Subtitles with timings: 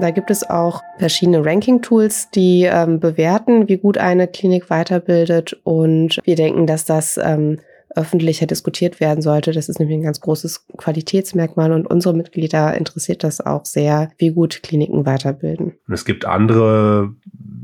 [0.00, 5.60] Da gibt es auch verschiedene Ranking-Tools, die ähm, bewerten, wie gut eine Klinik weiterbildet.
[5.64, 7.58] Und wir denken, dass das ähm,
[7.94, 9.52] öffentlicher diskutiert werden sollte.
[9.52, 14.30] Das ist nämlich ein ganz großes Qualitätsmerkmal und unsere Mitglieder interessiert das auch sehr, wie
[14.30, 15.74] gut Kliniken weiterbilden.
[15.90, 17.12] Es gibt andere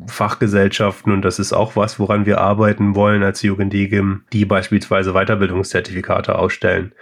[0.07, 6.37] Fachgesellschaften und das ist auch was, woran wir arbeiten wollen als Jugendegim, die beispielsweise Weiterbildungszertifikate
[6.37, 6.93] ausstellen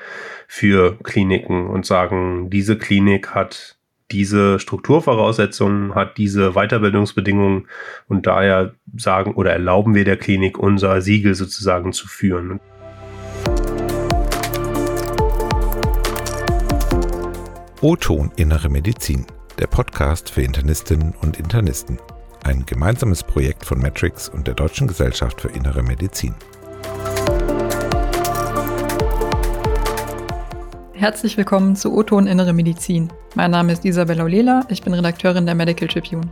[0.47, 3.74] für Kliniken und sagen, diese Klinik hat
[4.11, 7.69] diese Strukturvoraussetzungen, hat diese Weiterbildungsbedingungen
[8.09, 12.61] und daher sagen oder erlauben wir der Klinik unser Siegel sozusagen zu führen.
[17.81, 19.27] O-Ton Innere Medizin,
[19.59, 21.99] der Podcast für Internistinnen und Internisten.
[22.43, 26.35] Ein gemeinsames Projekt von Matrix und der Deutschen Gesellschaft für Innere Medizin.
[30.97, 33.09] Herzlich willkommen zu O-Ton Innere Medizin.
[33.35, 36.31] Mein Name ist Isabella Olela, ich bin Redakteurin der Medical Tribune.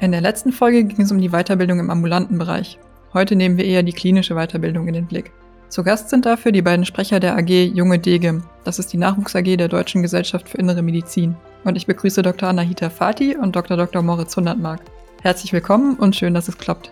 [0.00, 2.80] In der letzten Folge ging es um die Weiterbildung im ambulanten Bereich.
[3.14, 5.30] Heute nehmen wir eher die klinische Weiterbildung in den Blick.
[5.68, 8.42] Zu Gast sind dafür die beiden Sprecher der AG Junge Degem.
[8.64, 11.36] Das ist die Nachwuchs AG der Deutschen Gesellschaft für Innere Medizin.
[11.62, 12.48] Und ich begrüße Dr.
[12.48, 13.76] Anahita Fati und Dr.
[13.76, 14.02] Dr.
[14.02, 14.80] Moritz Hundertmark.
[15.22, 16.90] Herzlich willkommen und schön, dass es klappt.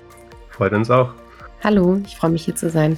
[0.49, 1.13] Freut uns auch.
[1.63, 2.97] Hallo, ich freue mich hier zu sein.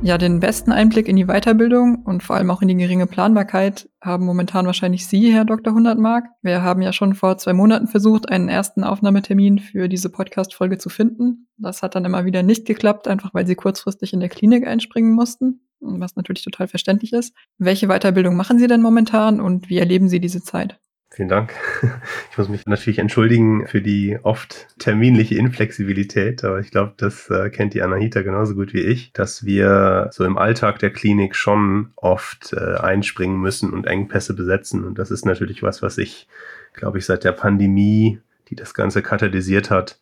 [0.00, 3.90] Ja, den besten Einblick in die Weiterbildung und vor allem auch in die geringe Planbarkeit
[4.00, 5.74] haben momentan wahrscheinlich Sie, Herr Dr.
[5.74, 6.24] Hundertmark.
[6.40, 10.88] Wir haben ja schon vor zwei Monaten versucht, einen ersten Aufnahmetermin für diese Podcast-Folge zu
[10.88, 11.48] finden.
[11.58, 15.12] Das hat dann immer wieder nicht geklappt, einfach weil Sie kurzfristig in der Klinik einspringen
[15.12, 17.34] mussten, was natürlich total verständlich ist.
[17.58, 20.78] Welche Weiterbildung machen Sie denn momentan und wie erleben Sie diese Zeit?
[21.16, 21.54] Vielen Dank.
[22.30, 27.48] Ich muss mich natürlich entschuldigen für die oft terminliche Inflexibilität, aber ich glaube, das äh,
[27.48, 31.92] kennt die Anahita genauso gut wie ich, dass wir so im Alltag der Klinik schon
[31.96, 34.84] oft äh, einspringen müssen und Engpässe besetzen.
[34.84, 36.28] Und das ist natürlich was, was ich,
[36.74, 39.98] glaube ich, seit der Pandemie, die das Ganze katalysiert hat,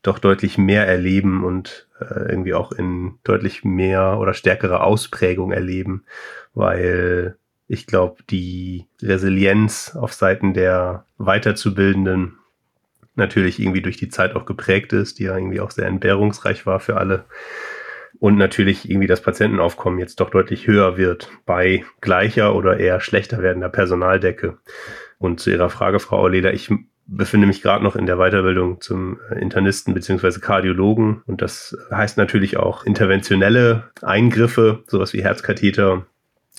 [0.00, 6.04] doch deutlich mehr erleben und äh, irgendwie auch in deutlich mehr oder stärkere Ausprägung erleben,
[6.54, 7.36] weil
[7.68, 12.38] ich glaube, die Resilienz auf Seiten der Weiterzubildenden
[13.16, 16.80] natürlich irgendwie durch die Zeit auch geprägt ist, die ja irgendwie auch sehr entbehrungsreich war
[16.80, 17.24] für alle.
[18.18, 23.42] Und natürlich irgendwie das Patientenaufkommen jetzt doch deutlich höher wird bei gleicher oder eher schlechter
[23.42, 24.58] werdender Personaldecke.
[25.18, 26.70] Und zu Ihrer Frage, Frau Auleder, ich
[27.06, 31.22] befinde mich gerade noch in der Weiterbildung zum Internisten beziehungsweise Kardiologen.
[31.26, 36.06] Und das heißt natürlich auch interventionelle Eingriffe, sowas wie Herzkatheter,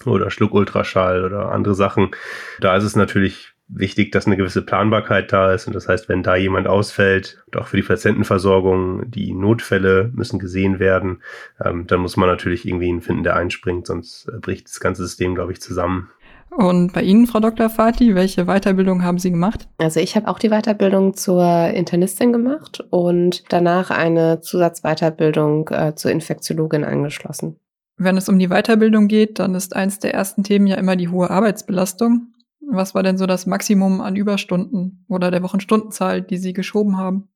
[0.05, 2.11] oder Schluckultraschall oder andere Sachen.
[2.59, 5.67] Da ist es natürlich wichtig, dass eine gewisse Planbarkeit da ist.
[5.67, 10.39] Und das heißt, wenn da jemand ausfällt, und auch für die Patientenversorgung, die Notfälle müssen
[10.39, 11.21] gesehen werden,
[11.63, 15.03] ähm, dann muss man natürlich irgendwie einen finden, der einspringt, sonst äh, bricht das ganze
[15.03, 16.09] System, glaube ich, zusammen.
[16.49, 17.69] Und bei Ihnen, Frau Dr.
[17.69, 19.67] Fati, welche Weiterbildung haben Sie gemacht?
[19.77, 26.09] Also ich habe auch die Weiterbildung zur Internistin gemacht und danach eine Zusatzweiterbildung äh, zur
[26.11, 27.59] Infektiologin angeschlossen.
[27.97, 31.09] Wenn es um die Weiterbildung geht, dann ist eins der ersten Themen ja immer die
[31.09, 32.33] hohe Arbeitsbelastung.
[32.61, 37.29] Was war denn so das Maximum an Überstunden oder der Wochenstundenzahl, die Sie geschoben haben?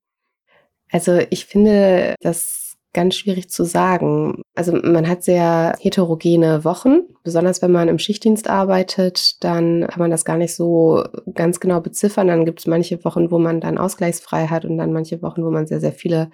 [0.91, 4.41] Also ich finde das ganz schwierig zu sagen.
[4.53, 7.03] Also man hat sehr heterogene Wochen.
[7.23, 11.79] Besonders wenn man im Schichtdienst arbeitet, dann kann man das gar nicht so ganz genau
[11.79, 12.27] beziffern.
[12.27, 15.51] Dann gibt es manche Wochen, wo man dann ausgleichsfrei hat und dann manche Wochen, wo
[15.51, 16.29] man sehr, sehr viele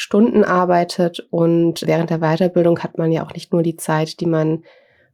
[0.00, 1.26] Stunden arbeitet.
[1.30, 4.64] Und während der Weiterbildung hat man ja auch nicht nur die Zeit, die man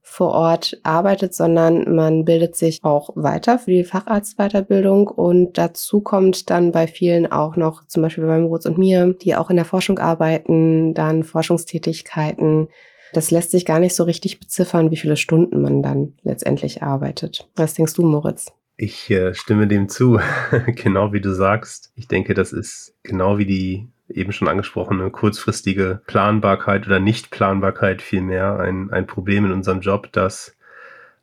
[0.01, 6.49] vor Ort arbeitet, sondern man bildet sich auch weiter für die Facharztweiterbildung und dazu kommt
[6.49, 9.65] dann bei vielen auch noch, zum Beispiel bei Moritz und mir, die auch in der
[9.65, 12.69] Forschung arbeiten, dann Forschungstätigkeiten.
[13.13, 17.49] Das lässt sich gar nicht so richtig beziffern, wie viele Stunden man dann letztendlich arbeitet.
[17.57, 18.53] Was denkst du, Moritz?
[18.77, 20.21] Ich äh, stimme dem zu,
[20.69, 21.91] genau wie du sagst.
[21.97, 28.59] Ich denke, das ist genau wie die eben schon angesprochene kurzfristige Planbarkeit oder Nichtplanbarkeit vielmehr
[28.59, 30.57] ein, ein Problem in unserem Job, dass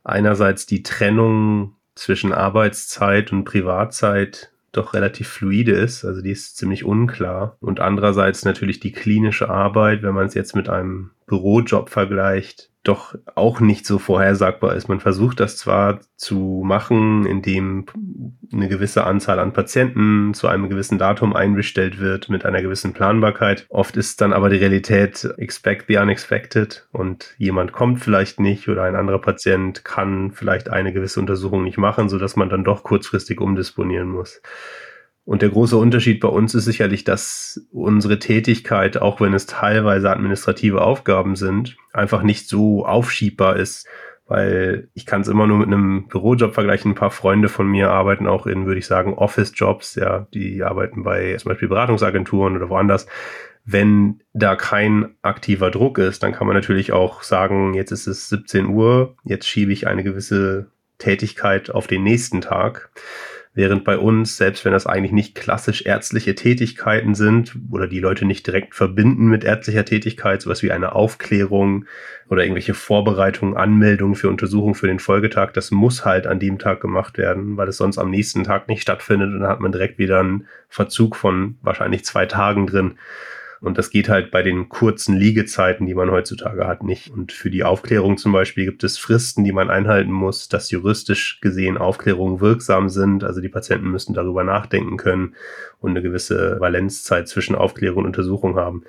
[0.03, 6.83] einerseits die Trennung zwischen Arbeitszeit und Privatzeit doch relativ fluide ist, also die ist ziemlich
[6.83, 7.57] unklar.
[7.59, 13.15] Und andererseits natürlich die klinische Arbeit, wenn man es jetzt mit einem Bürojob vergleicht, doch
[13.35, 14.89] auch nicht so vorhersagbar ist.
[14.89, 17.85] Man versucht das zwar zu machen, indem
[18.51, 23.65] eine gewisse Anzahl an Patienten zu einem gewissen Datum einbestellt wird mit einer gewissen Planbarkeit.
[23.69, 28.83] Oft ist dann aber die Realität expect the unexpected und jemand kommt vielleicht nicht oder
[28.83, 32.83] ein anderer Patient kann vielleicht eine gewisse Untersuchung nicht machen, so dass man dann doch
[32.83, 34.41] kurzfristig umdisponieren muss.
[35.25, 40.09] Und der große Unterschied bei uns ist sicherlich, dass unsere Tätigkeit, auch wenn es teilweise
[40.09, 43.87] administrative Aufgaben sind, einfach nicht so aufschiebbar ist,
[44.27, 46.91] weil ich kann es immer nur mit einem Bürojob vergleichen.
[46.91, 51.03] Ein paar Freunde von mir arbeiten auch in, würde ich sagen, Office-Jobs, ja, die arbeiten
[51.03, 53.07] bei zum Beispiel Beratungsagenturen oder woanders.
[53.65, 58.27] Wenn da kein aktiver Druck ist, dann kann man natürlich auch sagen, jetzt ist es
[58.27, 60.67] 17 Uhr, jetzt schiebe ich eine gewisse
[60.97, 62.91] Tätigkeit auf den nächsten Tag.
[63.55, 68.25] Während bei uns, selbst wenn das eigentlich nicht klassisch ärztliche Tätigkeiten sind oder die Leute
[68.25, 71.85] nicht direkt verbinden mit ärztlicher Tätigkeit, sowas wie eine Aufklärung
[72.29, 76.81] oder irgendwelche Vorbereitungen, Anmeldungen für Untersuchungen für den Folgetag, das muss halt an dem Tag
[76.81, 79.99] gemacht werden, weil es sonst am nächsten Tag nicht stattfindet und dann hat man direkt
[79.99, 82.97] wieder einen Verzug von wahrscheinlich zwei Tagen drin.
[83.63, 87.09] Und das geht halt bei den kurzen Liegezeiten, die man heutzutage hat, nicht.
[87.09, 91.39] Und für die Aufklärung zum Beispiel gibt es Fristen, die man einhalten muss, dass juristisch
[91.39, 93.23] gesehen Aufklärungen wirksam sind.
[93.23, 95.35] Also die Patienten müssen darüber nachdenken können
[95.79, 98.83] und eine gewisse Valenzzeit zwischen Aufklärung und Untersuchung haben.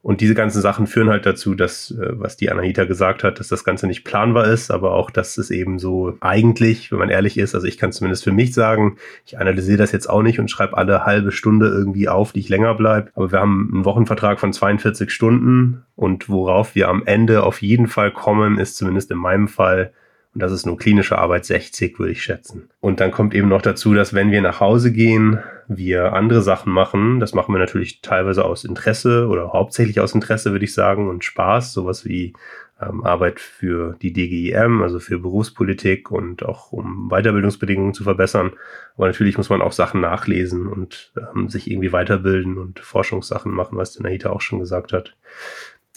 [0.00, 3.48] Und diese ganzen Sachen führen halt dazu, dass, äh, was die Anahita gesagt hat, dass
[3.48, 7.36] das Ganze nicht planbar ist, aber auch, dass es eben so eigentlich, wenn man ehrlich
[7.36, 8.96] ist, also ich kann zumindest für mich sagen,
[9.26, 12.48] ich analysiere das jetzt auch nicht und schreibe alle halbe Stunde irgendwie auf, die ich
[12.48, 13.10] länger bleibe.
[13.14, 17.88] Aber wir haben einen Wochenvertrag von 42 Stunden und worauf wir am Ende auf jeden
[17.88, 19.92] Fall kommen, ist zumindest in meinem Fall
[20.34, 22.68] und das ist nur klinische Arbeit 60, würde ich schätzen.
[22.80, 26.72] Und dann kommt eben noch dazu, dass wenn wir nach Hause gehen, wir andere Sachen
[26.72, 27.20] machen.
[27.20, 31.24] Das machen wir natürlich teilweise aus Interesse oder hauptsächlich aus Interesse, würde ich sagen, und
[31.24, 31.72] Spaß.
[31.72, 32.32] Sowas wie
[32.80, 38.52] ähm, Arbeit für die DGIM, also für Berufspolitik und auch um Weiterbildungsbedingungen zu verbessern.
[38.96, 43.76] Aber natürlich muss man auch Sachen nachlesen und ähm, sich irgendwie weiterbilden und Forschungssachen machen,
[43.76, 45.14] was der Nahita auch schon gesagt hat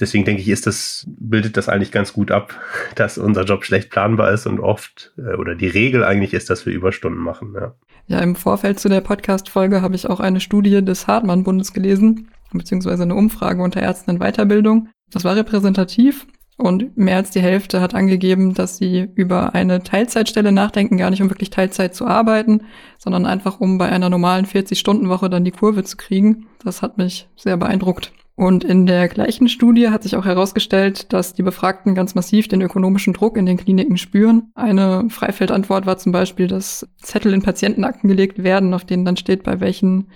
[0.01, 2.59] deswegen denke ich, ist das, bildet das eigentlich ganz gut ab,
[2.95, 6.65] dass unser Job schlecht planbar ist und oft äh, oder die Regel eigentlich ist, dass
[6.65, 7.53] wir Überstunden machen.
[7.53, 7.75] Ja,
[8.07, 13.03] ja im Vorfeld zu der Podcast-Folge habe ich auch eine Studie des Hartmann-Bundes gelesen, beziehungsweise
[13.03, 14.89] eine Umfrage unter Ärzten in Weiterbildung.
[15.11, 16.25] Das war repräsentativ
[16.61, 21.21] und mehr als die Hälfte hat angegeben, dass sie über eine Teilzeitstelle nachdenken, gar nicht
[21.21, 22.65] um wirklich Teilzeit zu arbeiten,
[22.99, 26.47] sondern einfach um bei einer normalen 40-Stunden-Woche dann die Kurve zu kriegen.
[26.63, 28.13] Das hat mich sehr beeindruckt.
[28.35, 32.61] Und in der gleichen Studie hat sich auch herausgestellt, dass die Befragten ganz massiv den
[32.61, 34.51] ökonomischen Druck in den Kliniken spüren.
[34.55, 39.43] Eine Freifeldantwort war zum Beispiel, dass Zettel in Patientenakten gelegt werden, auf denen dann steht,
[39.43, 40.07] bei welchen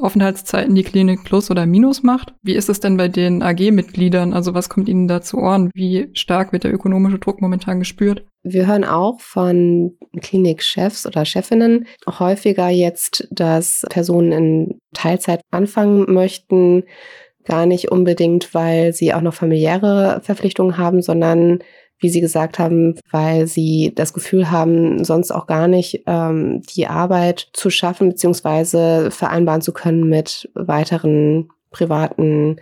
[0.00, 2.34] Aufenthaltszeiten die Klinik Plus oder Minus macht.
[2.42, 4.32] Wie ist es denn bei den AG-Mitgliedern?
[4.32, 5.70] Also was kommt Ihnen da zu Ohren?
[5.74, 8.24] Wie stark wird der ökonomische Druck momentan gespürt?
[8.42, 16.84] Wir hören auch von Klinikchefs oder Chefinnen häufiger jetzt, dass Personen in Teilzeit anfangen möchten,
[17.50, 21.58] gar nicht unbedingt, weil sie auch noch familiäre Verpflichtungen haben, sondern
[21.98, 26.86] wie Sie gesagt haben, weil sie das Gefühl haben, sonst auch gar nicht ähm, die
[26.86, 32.56] Arbeit zu schaffen beziehungsweise vereinbaren zu können mit weiteren privaten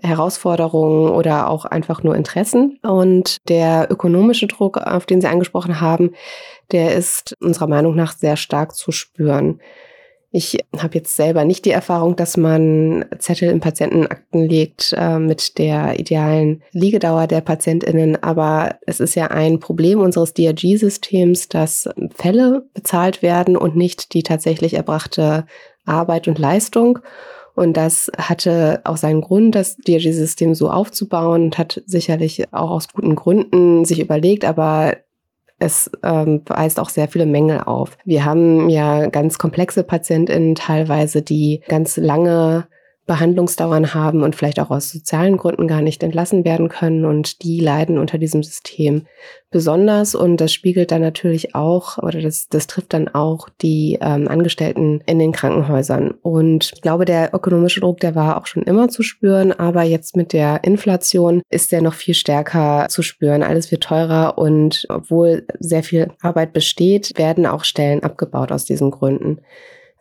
[0.00, 2.78] Herausforderungen oder auch einfach nur Interessen.
[2.82, 6.10] Und der ökonomische Druck, auf den Sie angesprochen haben,
[6.72, 9.60] der ist unserer Meinung nach sehr stark zu spüren.
[10.34, 15.58] Ich habe jetzt selber nicht die Erfahrung, dass man Zettel in Patientenakten legt äh, mit
[15.58, 22.64] der idealen Liegedauer der Patientinnen, aber es ist ja ein Problem unseres DRG-Systems, dass Fälle
[22.72, 25.44] bezahlt werden und nicht die tatsächlich erbrachte
[25.84, 27.00] Arbeit und Leistung.
[27.54, 32.88] Und das hatte auch seinen Grund, das DRG-System so aufzubauen und hat sicherlich auch aus
[32.88, 34.96] guten Gründen sich überlegt, aber
[35.62, 37.96] es ähm, weist auch sehr viele Mängel auf.
[38.04, 42.66] Wir haben ja ganz komplexe PatientInnen teilweise, die ganz lange
[43.06, 47.04] Behandlungsdauern haben und vielleicht auch aus sozialen Gründen gar nicht entlassen werden können.
[47.04, 49.06] Und die leiden unter diesem System
[49.50, 50.14] besonders.
[50.14, 55.02] Und das spiegelt dann natürlich auch oder das, das trifft dann auch die ähm, Angestellten
[55.06, 56.12] in den Krankenhäusern.
[56.22, 60.16] Und ich glaube, der ökonomische Druck, der war auch schon immer zu spüren, aber jetzt
[60.16, 63.42] mit der Inflation ist der noch viel stärker zu spüren.
[63.42, 64.38] Alles wird teurer.
[64.38, 69.40] Und obwohl sehr viel Arbeit besteht, werden auch Stellen abgebaut aus diesen Gründen.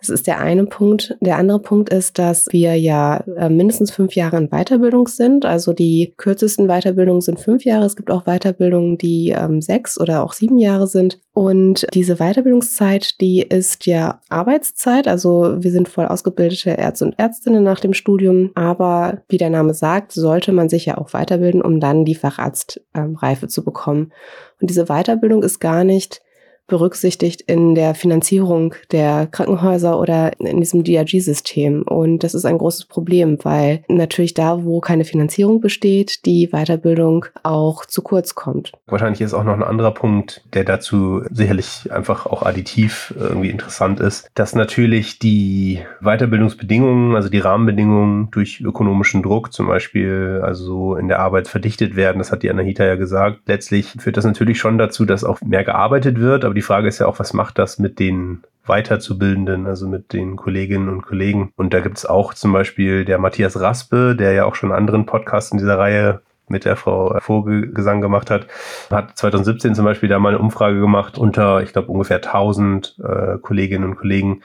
[0.01, 1.15] Das ist der eine Punkt.
[1.21, 5.45] Der andere Punkt ist, dass wir ja äh, mindestens fünf Jahre in Weiterbildung sind.
[5.45, 7.85] Also die kürzesten Weiterbildungen sind fünf Jahre.
[7.85, 11.19] Es gibt auch Weiterbildungen, die ähm, sechs oder auch sieben Jahre sind.
[11.33, 15.07] Und diese Weiterbildungszeit, die ist ja Arbeitszeit.
[15.07, 18.49] Also wir sind voll ausgebildete Ärzte und Ärztinnen nach dem Studium.
[18.55, 23.45] Aber wie der Name sagt, sollte man sich ja auch weiterbilden, um dann die Facharztreife
[23.45, 24.11] ähm, zu bekommen.
[24.59, 26.23] Und diese Weiterbildung ist gar nicht
[26.67, 31.83] berücksichtigt in der Finanzierung der Krankenhäuser oder in diesem DRG-System.
[31.83, 37.25] Und das ist ein großes Problem, weil natürlich da, wo keine Finanzierung besteht, die Weiterbildung
[37.43, 38.71] auch zu kurz kommt.
[38.87, 43.99] Wahrscheinlich ist auch noch ein anderer Punkt, der dazu sicherlich einfach auch additiv irgendwie interessant
[43.99, 51.07] ist, dass natürlich die Weiterbildungsbedingungen, also die Rahmenbedingungen durch ökonomischen Druck zum Beispiel, also in
[51.07, 52.19] der Arbeit verdichtet werden.
[52.19, 53.41] Das hat die Anahita ja gesagt.
[53.45, 56.99] Letztlich führt das natürlich schon dazu, dass auch mehr gearbeitet wird, aber die Frage ist
[56.99, 61.53] ja auch, was macht das mit den Weiterzubildenden, also mit den Kolleginnen und Kollegen.
[61.55, 65.05] Und da gibt es auch zum Beispiel der Matthias Raspe, der ja auch schon anderen
[65.05, 68.47] Podcasts in dieser Reihe mit der Frau Vogelgesang gemacht hat,
[68.89, 73.37] hat 2017 zum Beispiel da mal eine Umfrage gemacht unter, ich glaube, ungefähr 1000 äh,
[73.37, 74.41] Kolleginnen und Kollegen,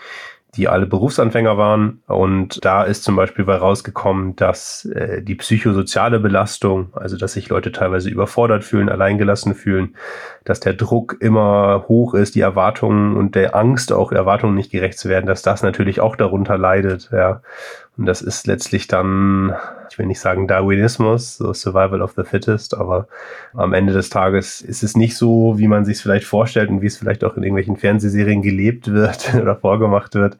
[0.56, 2.00] die alle Berufsanfänger waren.
[2.06, 7.48] Und da ist zum Beispiel bei rausgekommen, dass äh, die psychosoziale Belastung, also dass sich
[7.48, 9.94] Leute teilweise überfordert fühlen, alleingelassen fühlen,
[10.44, 14.98] dass der Druck immer hoch ist, die Erwartungen und der Angst auch Erwartungen nicht gerecht
[14.98, 17.10] zu werden, dass das natürlich auch darunter leidet.
[17.12, 17.42] Ja.
[17.98, 19.54] Und das ist letztlich dann,
[19.90, 23.08] ich will nicht sagen Darwinismus, so Survival of the Fittest, aber
[23.54, 26.82] am Ende des Tages ist es nicht so, wie man sich es vielleicht vorstellt und
[26.82, 30.36] wie es vielleicht auch in irgendwelchen Fernsehserien gelebt wird oder vorgemacht wird,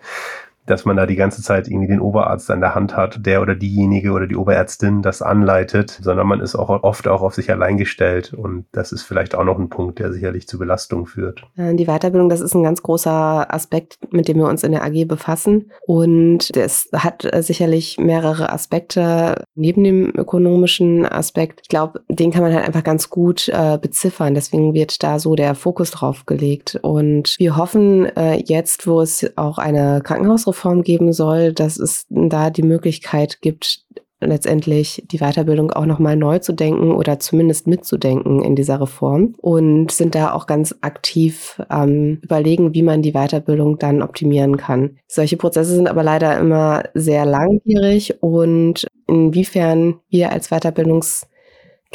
[0.66, 3.54] dass man da die ganze Zeit irgendwie den Oberarzt an der Hand hat, der oder
[3.54, 7.76] diejenige oder die Oberärztin das anleitet, sondern man ist auch oft auch auf sich allein
[7.76, 11.42] gestellt und das ist vielleicht auch noch ein Punkt, der sicherlich zu Belastung führt.
[11.56, 14.84] Äh, die Weiterbildung, das ist ein ganz großer Aspekt, mit dem wir uns in der
[14.84, 21.60] AG befassen und es hat äh, sicherlich mehrere Aspekte neben dem ökonomischen Aspekt.
[21.62, 25.34] Ich glaube, den kann man halt einfach ganz gut äh, beziffern, deswegen wird da so
[25.36, 30.82] der Fokus drauf gelegt und wir hoffen äh, jetzt, wo es auch eine Krankenhausreform Reform
[30.82, 33.84] geben soll, dass es da die Möglichkeit gibt,
[34.20, 39.92] letztendlich die Weiterbildung auch nochmal neu zu denken oder zumindest mitzudenken in dieser Reform und
[39.92, 44.96] sind da auch ganz aktiv am überlegen, wie man die Weiterbildung dann optimieren kann.
[45.06, 51.26] Solche Prozesse sind aber leider immer sehr langwierig und inwiefern wir als Weiterbildungs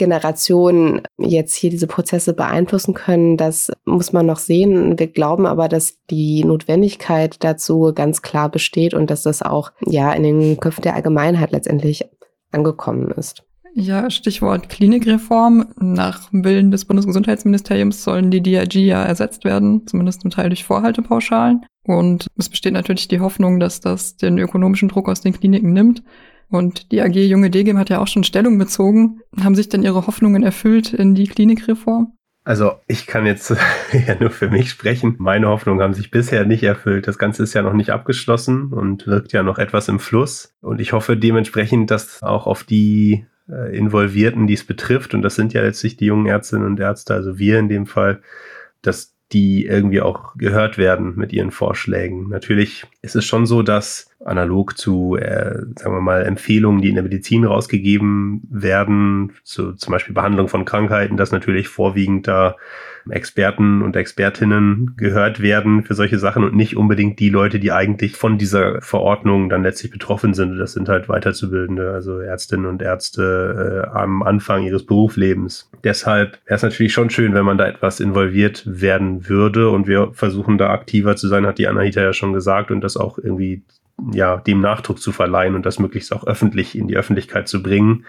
[0.01, 4.97] Generationen jetzt hier diese Prozesse beeinflussen können, das muss man noch sehen.
[4.97, 10.11] Wir glauben aber, dass die Notwendigkeit dazu ganz klar besteht und dass das auch ja
[10.13, 12.03] in den Köpfen der Allgemeinheit letztendlich
[12.51, 13.43] angekommen ist.
[13.75, 15.67] Ja, Stichwort Klinikreform.
[15.79, 21.63] Nach Willen des Bundesgesundheitsministeriums sollen die DRG ja ersetzt werden, zumindest zum Teil durch Vorhaltepauschalen.
[21.85, 26.01] Und es besteht natürlich die Hoffnung, dass das den ökonomischen Druck aus den Kliniken nimmt.
[26.51, 29.21] Und die AG Junge Degem hat ja auch schon Stellung bezogen.
[29.41, 32.13] Haben sich denn Ihre Hoffnungen erfüllt in die Klinikreform?
[32.43, 33.51] Also ich kann jetzt
[34.07, 35.15] ja nur für mich sprechen.
[35.17, 37.07] Meine Hoffnungen haben sich bisher nicht erfüllt.
[37.07, 40.53] Das Ganze ist ja noch nicht abgeschlossen und wirkt ja noch etwas im Fluss.
[40.61, 45.35] Und ich hoffe dementsprechend, dass auch auf die äh, Involvierten, die es betrifft, und das
[45.35, 48.21] sind ja letztlich die jungen Ärztinnen und Ärzte, also wir in dem Fall,
[48.81, 52.27] dass die irgendwie auch gehört werden mit ihren Vorschlägen.
[52.27, 56.95] Natürlich ist es schon so, dass analog zu, äh, sagen wir mal, Empfehlungen, die in
[56.95, 62.55] der Medizin rausgegeben werden, zu zum Beispiel Behandlung von Krankheiten, dass natürlich vorwiegend da
[63.09, 68.15] Experten und Expertinnen gehört werden für solche Sachen und nicht unbedingt die Leute, die eigentlich
[68.15, 70.57] von dieser Verordnung dann letztlich betroffen sind.
[70.59, 75.69] Das sind halt Weiterzubildende, also Ärztinnen und Ärzte äh, am Anfang ihres Berufslebens.
[75.83, 80.11] Deshalb wäre es natürlich schon schön, wenn man da etwas involviert werden würde und wir
[80.13, 83.63] versuchen da aktiver zu sein, hat die Anahita ja schon gesagt und das auch irgendwie
[84.13, 88.05] ja, dem Nachdruck zu verleihen und das möglichst auch öffentlich in die Öffentlichkeit zu bringen,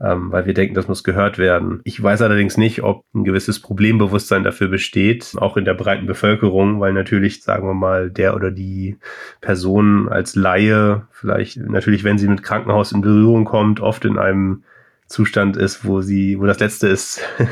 [0.00, 1.80] ähm, weil wir denken, das muss gehört werden.
[1.84, 6.80] Ich weiß allerdings nicht, ob ein gewisses Problembewusstsein dafür besteht, auch in der breiten Bevölkerung,
[6.80, 8.98] weil natürlich, sagen wir mal, der oder die
[9.40, 14.64] Person als Laie vielleicht natürlich, wenn sie mit Krankenhaus in Berührung kommt, oft in einem
[15.06, 17.20] Zustand ist, wo sie, wo das Letzte ist,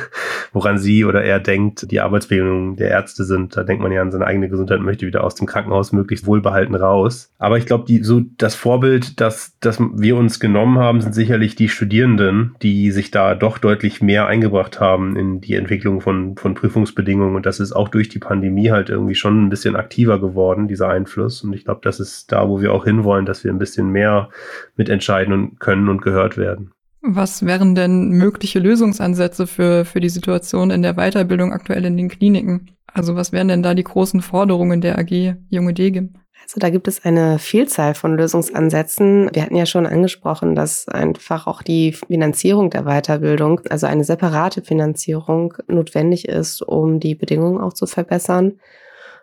[0.52, 3.57] woran sie oder er denkt, die Arbeitsbedingungen der Ärzte sind.
[3.57, 6.26] Da denkt man ja an seine eigene Gesundheit und möchte wieder aus dem Krankenhaus möglichst
[6.26, 7.33] wohlbehalten raus.
[7.38, 11.57] Aber ich glaube, die, so das Vorbild, das, das wir uns genommen haben, sind sicherlich
[11.57, 16.55] die Studierenden, die sich da doch deutlich mehr eingebracht haben in die Entwicklung von, von
[16.55, 17.37] Prüfungsbedingungen.
[17.37, 20.88] Und das ist auch durch die Pandemie halt irgendwie schon ein bisschen aktiver geworden, dieser
[20.88, 21.43] Einfluss.
[21.43, 24.31] Und ich glaube, das ist da, wo wir auch hinwollen, dass wir ein bisschen mehr
[24.76, 26.73] mitentscheiden können und gehört werden.
[27.00, 32.09] Was wären denn mögliche Lösungsansätze für, für die Situation in der Weiterbildung aktuell in den
[32.09, 32.71] Kliniken?
[32.93, 36.14] Also was wären denn da die großen Forderungen der AG Junge Degem?
[36.43, 39.28] Also da gibt es eine Vielzahl von Lösungsansätzen.
[39.33, 44.62] Wir hatten ja schon angesprochen, dass einfach auch die Finanzierung der Weiterbildung, also eine separate
[44.62, 48.61] Finanzierung notwendig ist, um die Bedingungen auch zu verbessern.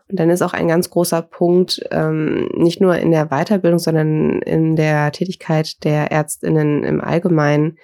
[0.09, 4.41] Und dann ist auch ein ganz großer Punkt, ähm, nicht nur in der Weiterbildung, sondern
[4.41, 7.77] in der Tätigkeit der Ärztinnen im Allgemeinen,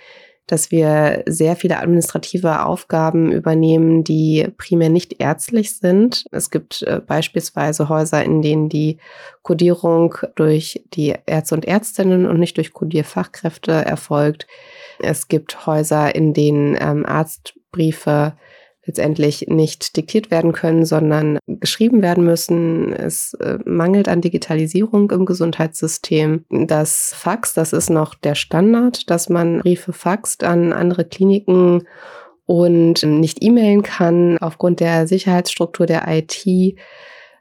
[0.51, 6.25] dass wir sehr viele administrative Aufgaben übernehmen, die primär nicht ärztlich sind.
[6.32, 8.98] Es gibt äh, beispielsweise Häuser, in denen die
[9.44, 14.46] Kodierung durch die Ärzte und Ärztinnen und nicht durch Kodierfachkräfte erfolgt.
[15.00, 18.34] Es gibt Häuser, in denen ähm, Arztbriefe
[18.86, 22.94] letztendlich nicht diktiert werden können, sondern geschrieben werden müssen.
[22.94, 26.46] Es äh, mangelt an Digitalisierung im Gesundheitssystem.
[26.50, 31.84] Das Fax, das ist noch der Standard, dass man Briefe faxt an andere Kliniken
[32.46, 36.76] und nicht e-mailen kann aufgrund der Sicherheitsstruktur der IT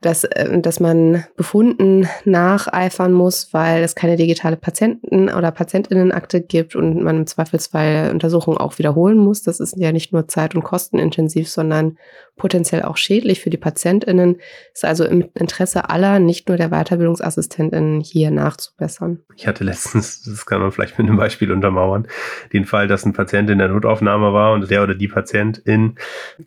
[0.00, 6.74] dass, äh, dass man Befunden nacheifern muss, weil es keine digitale Patienten- oder Patientinnenakte gibt
[6.74, 9.42] und man im Zweifelsfall Untersuchungen auch wiederholen muss.
[9.42, 11.98] Das ist ja nicht nur zeit- und kostenintensiv, sondern
[12.36, 14.36] potenziell auch schädlich für die Patientinnen.
[14.72, 19.20] Ist also im Interesse aller, nicht nur der Weiterbildungsassistentinnen, hier nachzubessern.
[19.36, 22.08] Ich hatte letztens, das kann man vielleicht mit einem Beispiel untermauern,
[22.54, 25.96] den Fall, dass ein Patient in der Notaufnahme war und der oder die Patientin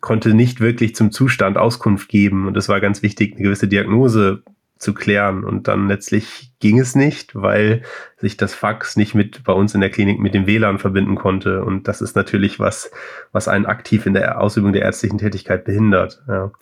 [0.00, 2.48] konnte nicht wirklich zum Zustand Auskunft geben.
[2.48, 4.42] Und es war ganz wichtig, eine gewisse Diagnose
[4.78, 5.44] zu klären.
[5.44, 7.82] Und dann letztlich ging es nicht, weil
[8.16, 11.64] sich das Fax nicht mit bei uns in der Klinik mit dem WLAN verbinden konnte.
[11.64, 12.90] Und das ist natürlich was,
[13.32, 16.22] was einen aktiv in der Ausübung der ärztlichen Tätigkeit behindert.
[16.28, 16.52] Ja.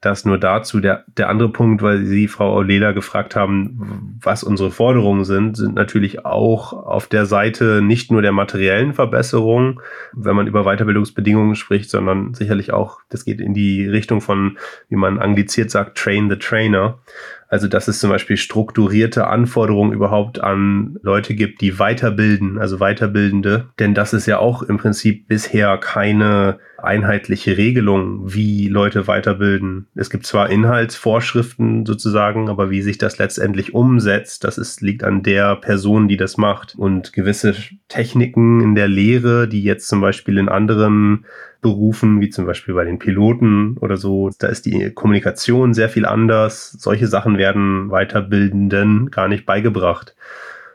[0.00, 0.80] Das nur dazu.
[0.80, 5.74] Der, der andere Punkt, weil Sie, Frau Olela, gefragt haben, was unsere Forderungen sind, sind
[5.74, 9.82] natürlich auch auf der Seite nicht nur der materiellen Verbesserung,
[10.14, 14.56] wenn man über Weiterbildungsbedingungen spricht, sondern sicherlich auch, das geht in die Richtung von,
[14.88, 16.98] wie man angliziert sagt, train the trainer.
[17.50, 23.66] Also, dass es zum Beispiel strukturierte Anforderungen überhaupt an Leute gibt, die weiterbilden, also Weiterbildende.
[23.80, 29.88] Denn das ist ja auch im Prinzip bisher keine einheitliche Regelung, wie Leute weiterbilden.
[29.96, 35.24] Es gibt zwar Inhaltsvorschriften sozusagen, aber wie sich das letztendlich umsetzt, das ist, liegt an
[35.24, 36.76] der Person, die das macht.
[36.76, 37.56] Und gewisse
[37.88, 41.26] Techniken in der Lehre, die jetzt zum Beispiel in anderen
[41.60, 46.06] Berufen, wie zum Beispiel bei den Piloten oder so, da ist die Kommunikation sehr viel
[46.06, 46.72] anders.
[46.72, 50.14] Solche Sachen werden Weiterbildenden gar nicht beigebracht.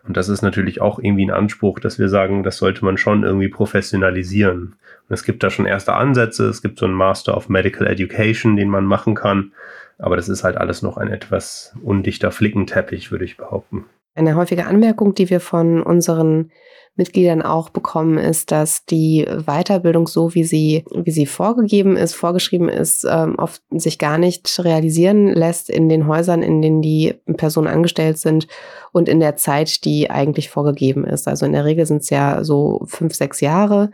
[0.07, 3.23] Und das ist natürlich auch irgendwie ein Anspruch, dass wir sagen, das sollte man schon
[3.23, 4.75] irgendwie professionalisieren.
[5.07, 6.47] Und es gibt da schon erste Ansätze.
[6.47, 9.53] Es gibt so einen Master of Medical Education, den man machen kann.
[9.97, 13.85] Aber das ist halt alles noch ein etwas undichter Flickenteppich, würde ich behaupten.
[14.15, 16.51] Eine häufige Anmerkung, die wir von unseren
[16.95, 22.69] Mitgliedern auch bekommen, ist, dass die Weiterbildung so, wie sie, wie sie vorgegeben ist, vorgeschrieben
[22.69, 27.67] ist, ähm, oft sich gar nicht realisieren lässt in den Häusern, in denen die Personen
[27.67, 28.47] angestellt sind
[28.93, 31.27] und in der Zeit, die eigentlich vorgegeben ist.
[31.27, 33.91] Also in der Regel sind es ja so fünf, sechs Jahre.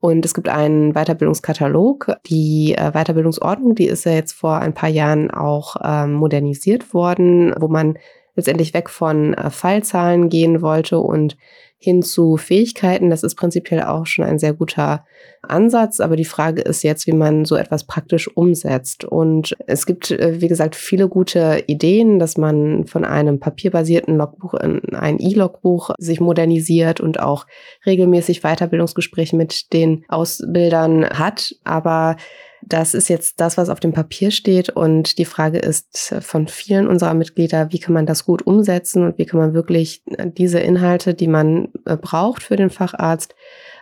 [0.00, 2.16] Und es gibt einen Weiterbildungskatalog.
[2.26, 7.54] Die äh, Weiterbildungsordnung, die ist ja jetzt vor ein paar Jahren auch ähm, modernisiert worden,
[7.58, 7.96] wo man
[8.34, 11.36] letztendlich weg von äh, Fallzahlen gehen wollte und
[11.82, 13.10] hin zu Fähigkeiten.
[13.10, 15.04] Das ist prinzipiell auch schon ein sehr guter
[15.42, 19.04] Ansatz, aber die Frage ist jetzt, wie man so etwas praktisch umsetzt.
[19.04, 24.54] Und es gibt, äh, wie gesagt, viele gute Ideen, dass man von einem papierbasierten Logbuch
[24.54, 27.46] in ein E-Logbuch sich modernisiert und auch
[27.84, 31.56] regelmäßig Weiterbildungsgespräche mit den Ausbildern hat.
[31.64, 32.16] Aber
[32.64, 34.70] das ist jetzt das, was auf dem Papier steht.
[34.70, 39.18] Und die Frage ist von vielen unserer Mitglieder, wie kann man das gut umsetzen und
[39.18, 40.02] wie kann man wirklich
[40.36, 43.34] diese Inhalte, die man äh, braucht für den Facharzt,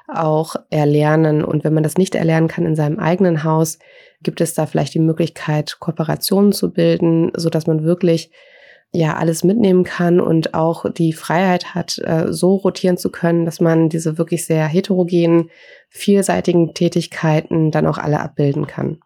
[0.08, 1.44] auch erlernen.
[1.44, 3.78] Und wenn man das nicht erlernen kann in seinem eigenen Haus,
[4.22, 8.30] gibt es da vielleicht die Möglichkeit, Kooperationen zu bilden, so dass man wirklich
[8.92, 13.60] ja alles mitnehmen kann und auch die Freiheit hat, äh, so rotieren zu können, dass
[13.60, 15.50] man diese wirklich sehr heterogenen,
[15.90, 18.98] vielseitigen Tätigkeiten dann auch alle abbilden kann.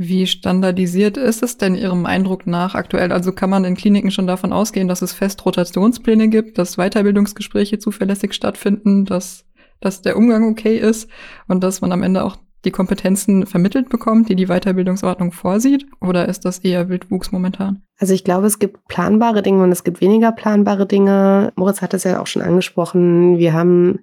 [0.00, 3.10] Wie standardisiert ist es denn Ihrem Eindruck nach aktuell?
[3.10, 7.80] Also kann man in Kliniken schon davon ausgehen, dass es fest Rotationspläne gibt, dass Weiterbildungsgespräche
[7.80, 9.44] zuverlässig stattfinden, dass,
[9.80, 11.10] dass der Umgang okay ist
[11.48, 15.86] und dass man am Ende auch die Kompetenzen vermittelt bekommt, die die Weiterbildungsordnung vorsieht?
[16.00, 17.82] Oder ist das eher Wildwuchs momentan?
[17.98, 21.52] Also ich glaube, es gibt planbare Dinge und es gibt weniger planbare Dinge.
[21.56, 23.38] Moritz hat es ja auch schon angesprochen.
[23.38, 24.00] Wir haben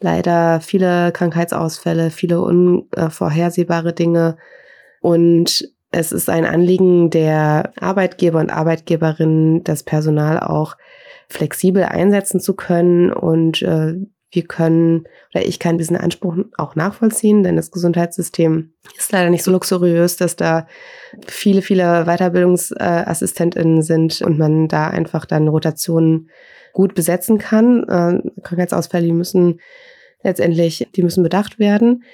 [0.00, 4.36] leider viele Krankheitsausfälle, viele unvorhersehbare Dinge.
[5.00, 10.76] Und es ist ein Anliegen der Arbeitgeber und Arbeitgeberinnen, das Personal auch
[11.28, 13.94] flexibel einsetzen zu können und äh,
[14.30, 19.44] wir können oder ich kann diesen Anspruch auch nachvollziehen, denn das Gesundheitssystem ist leider nicht
[19.44, 20.66] so luxuriös, dass da
[21.26, 26.30] viele, viele Weiterbildungsassistentinnen sind und man da einfach dann Rotationen
[26.76, 27.84] gut besetzen kann.
[27.84, 29.60] Äh, Krankheitsausfälle, die müssen
[30.22, 32.04] letztendlich, die müssen bedacht werden.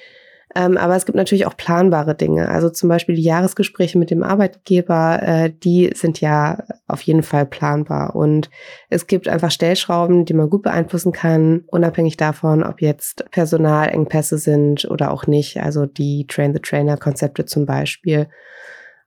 [0.55, 2.49] Ähm, aber es gibt natürlich auch planbare Dinge.
[2.49, 7.45] Also zum Beispiel die Jahresgespräche mit dem Arbeitgeber, äh, die sind ja auf jeden Fall
[7.45, 8.15] planbar.
[8.15, 8.51] Und
[8.89, 14.85] es gibt einfach Stellschrauben, die man gut beeinflussen kann, unabhängig davon, ob jetzt Personalengpässe sind
[14.85, 15.61] oder auch nicht.
[15.61, 18.29] Also die Train-the-Trainer-Konzepte zum Beispiel.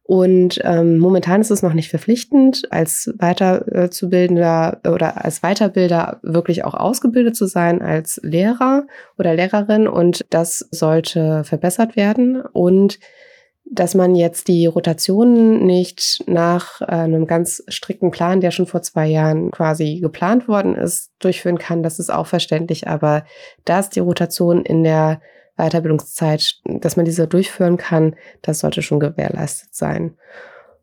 [0.07, 6.75] Und ähm, momentan ist es noch nicht verpflichtend, als Weiterzubildender oder als Weiterbilder wirklich auch
[6.75, 8.85] ausgebildet zu sein als Lehrer
[9.17, 9.87] oder Lehrerin.
[9.87, 12.41] Und das sollte verbessert werden.
[12.41, 12.99] Und
[13.65, 18.83] dass man jetzt die Rotationen nicht nach äh, einem ganz strikten Plan, der schon vor
[18.83, 22.87] zwei Jahren quasi geplant worden ist, durchführen kann, das ist auch verständlich.
[22.87, 23.25] Aber
[23.65, 25.19] dass die Rotation in der
[25.57, 30.15] Weiterbildungszeit, dass man diese durchführen kann, das sollte schon gewährleistet sein.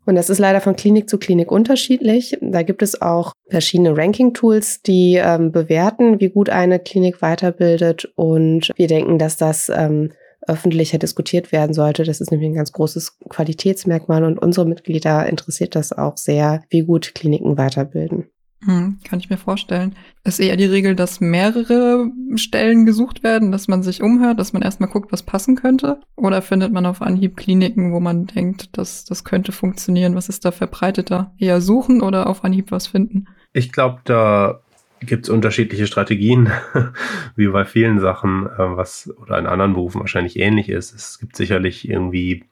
[0.04, 2.36] Und das ist leider von Klinik zu Klinik unterschiedlich.
[2.40, 8.12] Da gibt es auch verschiedene Ranking-Tools, die ähm, bewerten, wie gut eine Klinik weiterbildet.
[8.16, 10.10] Und wir denken, dass das ähm,
[10.46, 12.02] öffentlicher diskutiert werden sollte.
[12.02, 16.82] Das ist nämlich ein ganz großes Qualitätsmerkmal und unsere Mitglieder interessiert das auch sehr, wie
[16.82, 18.31] gut Kliniken weiterbilden.
[18.64, 19.96] Hm, kann ich mir vorstellen.
[20.22, 24.62] Ist eher die Regel, dass mehrere Stellen gesucht werden, dass man sich umhört, dass man
[24.62, 26.00] erstmal guckt, was passen könnte?
[26.14, 30.14] Oder findet man auf Anhieb Kliniken, wo man denkt, dass das könnte funktionieren?
[30.14, 31.34] Was ist da verbreiteter?
[31.38, 33.26] Eher suchen oder auf Anhieb was finden?
[33.52, 34.60] Ich glaube, da
[35.00, 36.52] gibt es unterschiedliche Strategien,
[37.36, 40.94] wie bei vielen Sachen, äh, was oder in anderen Berufen wahrscheinlich ähnlich ist.
[40.94, 42.44] Es gibt sicherlich irgendwie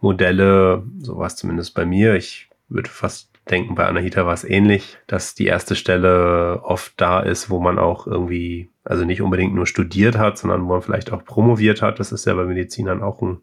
[0.00, 2.14] Modelle, sowas zumindest bei mir.
[2.14, 7.20] Ich würde fast denken, bei Anahita war es ähnlich, dass die erste Stelle oft da
[7.20, 11.12] ist, wo man auch irgendwie, also nicht unbedingt nur studiert hat, sondern wo man vielleicht
[11.12, 12.00] auch promoviert hat.
[12.00, 13.38] Das ist ja bei Medizinern auch ein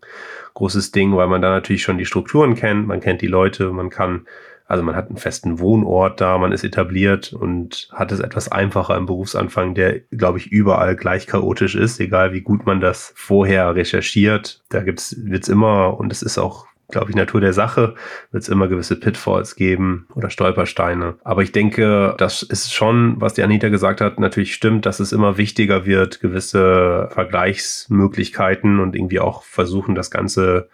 [0.56, 3.89] großes Ding, weil man da natürlich schon die Strukturen kennt, man kennt die Leute, man
[3.89, 4.28] kann,
[4.66, 8.98] also man hat einen festen Wohnort da, man ist etabliert und hat es etwas einfacher
[8.98, 13.74] im Berufsanfang, der, glaube ich, überall gleich chaotisch ist, egal wie gut man das vorher
[13.76, 14.62] recherchiert.
[14.68, 17.96] Da gibt's, wird's immer, und es ist auch glaube ich, Natur der Sache,
[18.32, 21.15] wird es immer gewisse Pitfalls geben oder Stolpersteine.
[21.24, 25.12] Aber ich denke, das ist schon, was die Anita gesagt hat, natürlich stimmt, dass es
[25.12, 30.69] immer wichtiger wird, gewisse Vergleichsmöglichkeiten und irgendwie auch versuchen, das Ganze,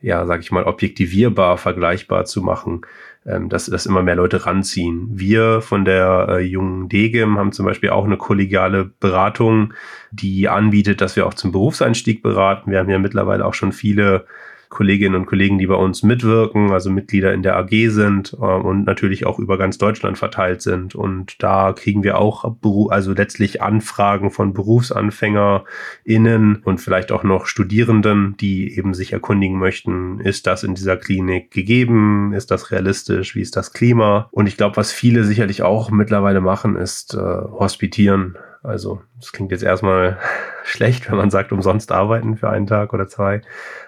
[0.00, 2.82] ja, sag ich mal, objektivierbar, vergleichbar zu machen
[3.26, 5.08] ähm, dass, dass immer mehr Leute ranziehen.
[5.10, 9.74] Wir von der äh, jungen DGIM haben zum Beispiel auch eine kollegiale Beratung,
[10.12, 12.70] die anbietet, dass wir auch zum Berufseinstieg beraten.
[12.70, 14.26] Wir haben ja mittlerweile auch schon viele
[14.68, 18.84] Kolleginnen und Kollegen, die bei uns mitwirken, also Mitglieder in der AG sind äh, und
[18.84, 20.94] natürlich auch über ganz Deutschland verteilt sind.
[20.94, 22.44] Und da kriegen wir auch
[22.90, 30.20] also letztlich Anfragen von BerufsanfängerInnen und vielleicht auch noch Studierenden, die eben sich erkundigen möchten,
[30.20, 32.32] ist das in dieser Klinik gegeben?
[32.32, 33.34] Ist das realistisch?
[33.34, 34.28] Wie ist das Klima?
[34.32, 38.36] Und ich glaube, was viele sicherlich auch mittlerweile machen, ist äh, hospitieren.
[38.66, 40.18] Also, das klingt jetzt erstmal
[40.64, 43.42] schlecht, wenn man sagt, umsonst arbeiten für einen Tag oder zwei.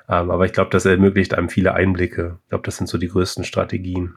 [0.08, 2.38] Ähm, aber ich glaube, das ermöglicht einem viele Einblicke.
[2.44, 4.14] Ich glaube, das sind so die größten Strategien.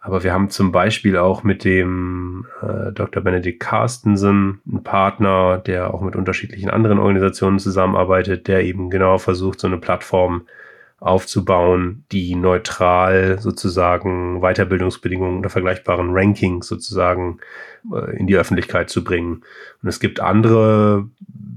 [0.00, 3.22] Aber wir haben zum Beispiel auch mit dem äh, Dr.
[3.22, 9.60] Benedikt Carstensen einen Partner, der auch mit unterschiedlichen anderen Organisationen zusammenarbeitet, der eben genau versucht,
[9.60, 10.46] so eine Plattform
[11.02, 17.38] aufzubauen, die neutral sozusagen Weiterbildungsbedingungen oder vergleichbaren Rankings sozusagen
[17.92, 19.42] äh, in die Öffentlichkeit zu bringen.
[19.82, 21.08] Und es gibt andere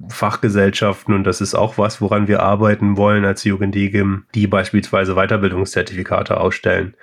[0.10, 6.38] Fachgesellschaften, und das ist auch was, woran wir arbeiten wollen als Jugendegim, die beispielsweise Weiterbildungszertifikate
[6.38, 6.96] ausstellen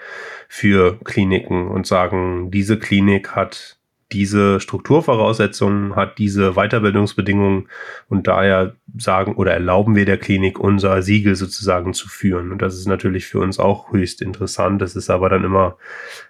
[0.48, 3.78] für Kliniken und sagen, diese Klinik hat
[4.12, 7.68] diese Strukturvoraussetzungen, hat diese Weiterbildungsbedingungen
[8.08, 12.52] und daher sagen oder erlauben wir der Klinik unser Siegel sozusagen zu führen.
[12.52, 14.82] Und das ist natürlich für uns auch höchst interessant.
[14.82, 15.76] Das ist aber dann immer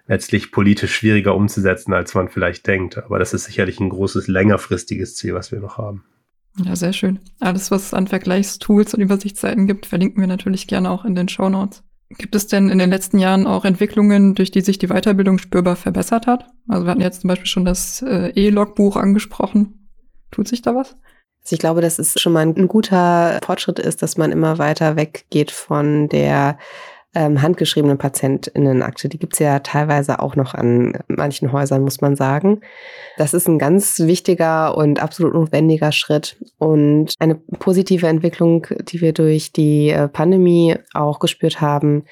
[0.06, 2.98] letztlich politisch schwieriger umzusetzen, als man vielleicht denkt.
[2.98, 6.04] Aber das ist sicherlich ein großes längerfristiges Ziel, was wir noch haben.
[6.58, 7.18] Ja, sehr schön.
[7.40, 11.28] Alles, was es an Vergleichstools und Übersichtsseiten gibt, verlinken wir natürlich gerne auch in den
[11.28, 11.82] Show Notes.
[12.18, 15.76] Gibt es denn in den letzten Jahren auch Entwicklungen, durch die sich die Weiterbildung spürbar
[15.76, 16.46] verbessert hat?
[16.68, 19.88] Also wir hatten jetzt zum Beispiel schon das äh, E-Logbuch angesprochen.
[20.30, 20.96] Tut sich da was?
[21.42, 24.96] Also ich glaube, dass es schon mal ein guter Fortschritt ist, dass man immer weiter
[24.96, 26.58] weggeht von der
[27.14, 29.08] ähm, handgeschriebenen PatientInnenakte.
[29.08, 32.60] Die gibt's ja teilweise auch noch an manchen Häusern, muss man sagen.
[33.18, 39.12] Das ist ein ganz wichtiger und absolut notwendiger Schritt und eine positive Entwicklung, die wir
[39.12, 42.04] durch die äh, Pandemie auch gespürt haben,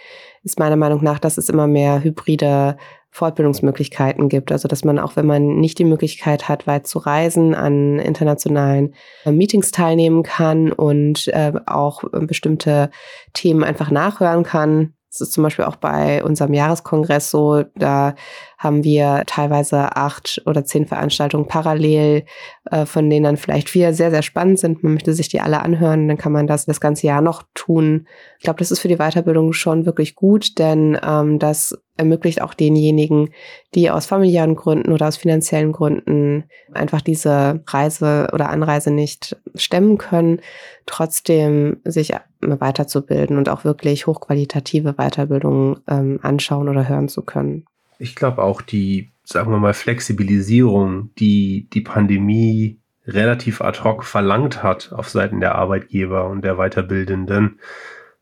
[0.42, 2.76] ist meiner Meinung nach, dass es immer mehr hybride
[3.10, 4.52] Fortbildungsmöglichkeiten gibt.
[4.52, 8.94] Also dass man auch, wenn man nicht die Möglichkeit hat, weit zu reisen, an internationalen
[9.24, 12.90] äh, Meetings teilnehmen kann und äh, auch bestimmte
[13.32, 17.64] Themen einfach nachhören kann Das ist zum Beispiel auch bei unserem Jahreskongress so.
[17.74, 18.14] Da
[18.58, 22.24] haben wir teilweise acht oder zehn Veranstaltungen parallel,
[22.70, 24.84] äh, von denen dann vielleicht vier sehr, sehr spannend sind.
[24.84, 28.06] Man möchte sich die alle anhören, dann kann man das das ganze Jahr noch tun.
[28.38, 32.54] Ich glaube, das ist für die Weiterbildung schon wirklich gut, denn ähm, das ermöglicht auch
[32.54, 33.30] denjenigen,
[33.74, 39.98] die aus familiären Gründen oder aus finanziellen Gründen einfach diese Reise oder Anreise nicht stemmen
[39.98, 40.40] können,
[40.86, 47.64] trotzdem sich weiterzubilden und auch wirklich hochqualitative Weiterbildungen ähm, anschauen oder hören zu können.
[47.98, 54.62] Ich glaube auch die, sagen wir mal, Flexibilisierung, die die Pandemie relativ ad hoc verlangt
[54.62, 57.58] hat auf Seiten der Arbeitgeber und der Weiterbildenden,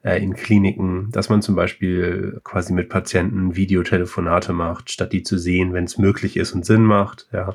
[0.02, 5.38] äh, in Kliniken, dass man zum Beispiel quasi mit Patienten Videotelefonate macht, statt die zu
[5.38, 7.28] sehen, wenn es möglich ist und Sinn macht.
[7.32, 7.54] Ja,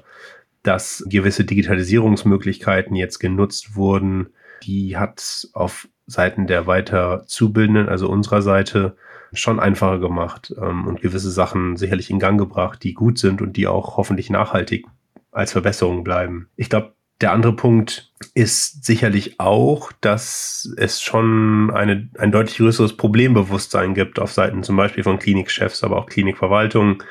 [0.62, 4.30] dass gewisse Digitalisierungsmöglichkeiten jetzt genutzt wurden,
[4.65, 8.95] die hat auf Seiten der Weiterzubildenden, also unserer Seite,
[9.34, 13.58] schon einfacher gemacht ähm, und gewisse Sachen sicherlich in Gang gebracht, die gut sind und
[13.58, 14.86] die auch hoffentlich nachhaltig
[15.32, 16.49] als Verbesserung bleiben.
[16.56, 22.97] Ich glaube, der andere Punkt ist sicherlich auch, dass es schon eine, ein deutlich größeres
[22.97, 27.02] Problembewusstsein gibt auf Seiten zum Beispiel von Klinikchefs, aber auch Klinikverwaltung,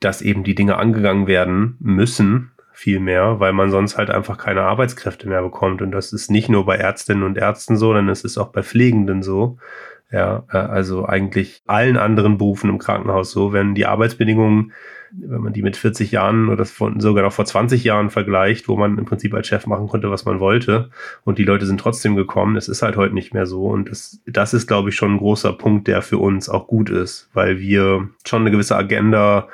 [0.00, 4.62] dass eben die Dinge angegangen werden müssen, viel mehr, weil man sonst halt einfach keine
[4.62, 5.80] Arbeitskräfte mehr bekommt.
[5.80, 8.62] Und das ist nicht nur bei Ärztinnen und Ärzten so, sondern es ist auch bei
[8.62, 9.58] Pflegenden so.
[10.10, 14.72] Ja, äh, also eigentlich allen anderen Berufen im Krankenhaus so, wenn die Arbeitsbedingungen
[15.16, 18.98] wenn man die mit 40 Jahren oder sogar noch vor 20 Jahren vergleicht, wo man
[18.98, 20.90] im Prinzip als Chef machen konnte, was man wollte
[21.24, 24.20] und die Leute sind trotzdem gekommen, das ist halt heute nicht mehr so und das,
[24.26, 27.60] das ist, glaube ich, schon ein großer Punkt, der für uns auch gut ist, weil
[27.60, 29.48] wir schon eine gewisse Agenda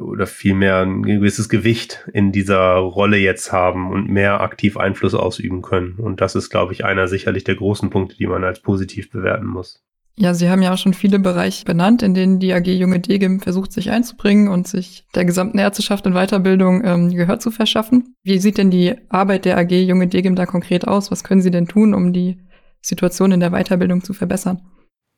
[0.00, 5.62] oder vielmehr ein gewisses Gewicht in dieser Rolle jetzt haben und mehr aktiv Einfluss ausüben
[5.62, 5.94] können.
[5.94, 9.46] Und das ist, glaube ich, einer sicherlich der großen Punkte, die man als positiv bewerten
[9.46, 9.82] muss.
[10.18, 13.40] Ja, Sie haben ja auch schon viele Bereiche benannt, in denen die AG Junge Degim
[13.40, 18.14] versucht, sich einzubringen und sich der gesamten Ärzteschaft und Weiterbildung ähm, Gehör zu verschaffen.
[18.22, 21.10] Wie sieht denn die Arbeit der AG Junge Degim da konkret aus?
[21.10, 22.38] Was können Sie denn tun, um die
[22.80, 24.62] Situation in der Weiterbildung zu verbessern?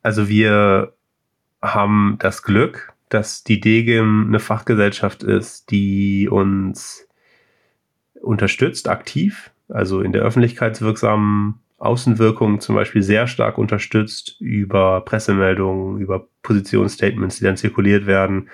[0.03, 0.95] Also wir
[1.63, 7.07] haben das Glück, dass die Degim eine Fachgesellschaft ist, die uns
[8.21, 16.27] unterstützt, aktiv, also in der öffentlichkeitswirksamen Außenwirkung zum Beispiel sehr stark unterstützt über Pressemeldungen, über
[16.49, 18.49] Positionsstatements, die dann zirkuliert werden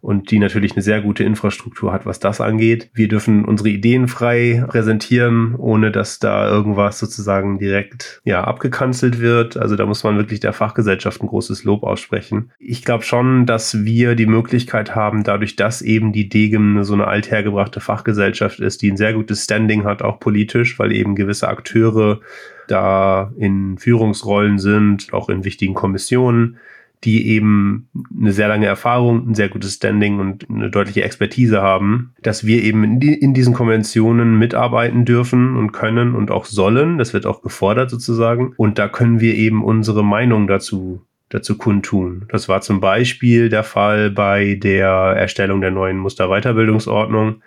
[0.00, 2.90] und die natürlich eine sehr gute Infrastruktur hat, was das angeht.
[2.94, 9.56] Wir dürfen unsere Ideen frei präsentieren, ohne dass da irgendwas sozusagen direkt ja abgekanzelt wird.
[9.56, 12.50] Also da muss man wirklich der Fachgesellschaft ein großes Lob aussprechen.
[12.58, 17.06] Ich glaube schon, dass wir die Möglichkeit haben, dadurch, dass eben die Degem so eine
[17.06, 22.20] althergebrachte Fachgesellschaft ist, die ein sehr gutes Standing hat, auch politisch, weil eben gewisse Akteure
[22.68, 26.58] da in Führungsrollen sind, auch in wichtigen Kommissionen,
[27.04, 32.14] die eben eine sehr lange Erfahrung, ein sehr gutes Standing und eine deutliche Expertise haben,
[32.22, 36.98] dass wir eben in, die, in diesen Konventionen mitarbeiten dürfen und können und auch sollen.
[36.98, 38.54] Das wird auch gefordert sozusagen.
[38.56, 42.26] Und da können wir eben unsere Meinung dazu dazu kundtun.
[42.30, 47.42] Das war zum Beispiel der Fall bei der Erstellung der neuen Musterweiterbildungsordnung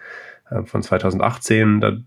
[0.50, 1.80] äh, von 2018.
[1.80, 1.98] Da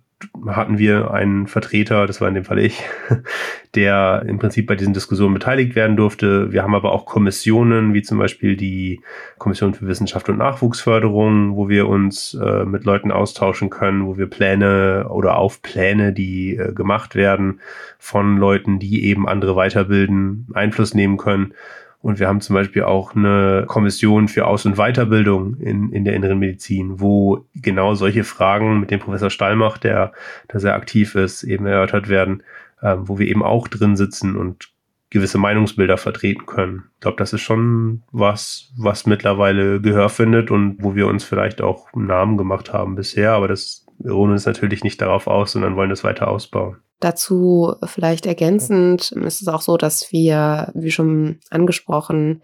[0.46, 2.82] hatten wir einen Vertreter, das war in dem Fall ich,
[3.74, 6.52] der im Prinzip bei diesen Diskussionen beteiligt werden durfte.
[6.52, 9.00] Wir haben aber auch Kommissionen, wie zum Beispiel die
[9.38, 14.26] Kommission für Wissenschaft und Nachwuchsförderung, wo wir uns äh, mit Leuten austauschen können, wo wir
[14.26, 17.60] Pläne oder auf Pläne, die äh, gemacht werden
[17.98, 21.54] von Leuten, die eben andere weiterbilden, Einfluss nehmen können.
[22.02, 26.14] Und wir haben zum Beispiel auch eine Kommission für Aus- und Weiterbildung in, in der
[26.14, 30.12] inneren Medizin, wo genau solche Fragen mit dem Professor Stallmach, der
[30.48, 32.42] da sehr aktiv ist, eben erörtert werden,
[32.80, 34.72] äh, wo wir eben auch drin sitzen und
[35.10, 36.84] gewisse Meinungsbilder vertreten können.
[36.94, 41.60] Ich glaube, das ist schon was, was mittlerweile Gehör findet und wo wir uns vielleicht
[41.60, 45.76] auch einen Namen gemacht haben bisher, aber das ruhen uns natürlich nicht darauf aus, sondern
[45.76, 46.78] wollen das weiter ausbauen.
[47.02, 52.42] Dazu vielleicht ergänzend ist es auch so, dass wir, wie schon angesprochen,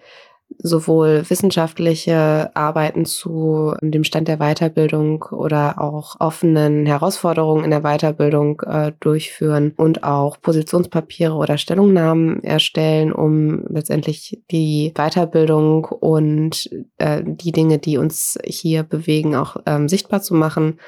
[0.58, 8.62] sowohl wissenschaftliche Arbeiten zu dem Stand der Weiterbildung oder auch offenen Herausforderungen in der Weiterbildung
[8.62, 17.52] äh, durchführen und auch Positionspapiere oder Stellungnahmen erstellen, um letztendlich die Weiterbildung und äh, die
[17.52, 20.80] Dinge, die uns hier bewegen, auch ähm, sichtbar zu machen.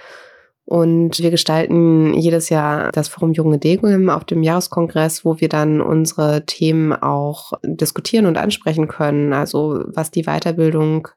[0.70, 5.80] Und wir gestalten jedes Jahr das Forum Junge Degum auf dem Jahreskongress, wo wir dann
[5.80, 9.32] unsere Themen auch diskutieren und ansprechen können.
[9.32, 11.08] Also was die Weiterbildung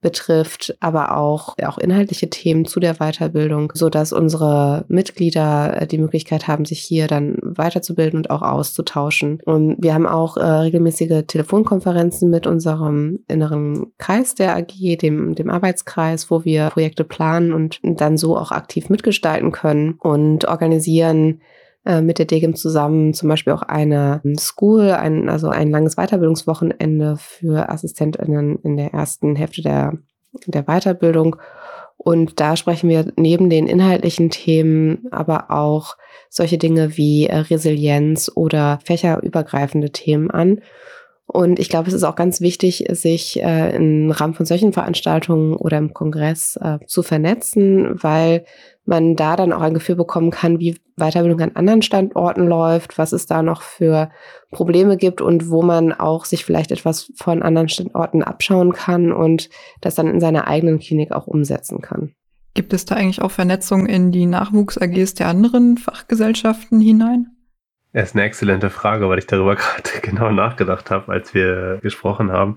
[0.00, 5.98] betrifft, aber auch, auch inhaltliche Themen zu der Weiterbildung, so dass unsere Mitglieder äh, die
[5.98, 9.40] Möglichkeit haben, sich hier dann weiterzubilden und auch auszutauschen.
[9.44, 15.50] Und wir haben auch äh, regelmäßige Telefonkonferenzen mit unserem inneren Kreis der AG, dem, dem
[15.50, 21.40] Arbeitskreis, wo wir Projekte planen und dann so auch aktiv mitgestalten können und organisieren
[21.88, 27.16] äh, mit der DGIM zusammen zum Beispiel auch eine School, ein, also ein langes Weiterbildungswochenende
[27.16, 29.94] für AssistentInnen in der ersten Hälfte der,
[30.46, 31.36] der Weiterbildung.
[31.96, 35.96] Und da sprechen wir neben den inhaltlichen Themen aber auch
[36.28, 40.60] solche Dinge wie äh, Resilienz oder fächerübergreifende Themen an.
[41.30, 45.54] Und ich glaube, es ist auch ganz wichtig, sich äh, im Rahmen von solchen Veranstaltungen
[45.54, 48.46] oder im Kongress äh, zu vernetzen, weil
[48.86, 53.12] man da dann auch ein Gefühl bekommen kann, wie Weiterbildung an anderen Standorten läuft, was
[53.12, 54.10] es da noch für
[54.50, 59.50] Probleme gibt und wo man auch sich vielleicht etwas von anderen Standorten abschauen kann und
[59.82, 62.14] das dann in seiner eigenen Klinik auch umsetzen kann.
[62.54, 67.37] Gibt es da eigentlich auch Vernetzung in die Nachwuchs-AGs der anderen Fachgesellschaften hinein?
[67.92, 72.30] Das ist eine exzellente Frage, weil ich darüber gerade genau nachgedacht habe, als wir gesprochen
[72.30, 72.56] haben.